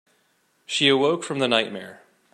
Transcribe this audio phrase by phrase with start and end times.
[0.65, 2.01] She awoke from the nightmare.